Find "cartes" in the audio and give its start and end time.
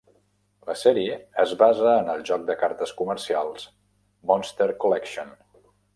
2.63-2.95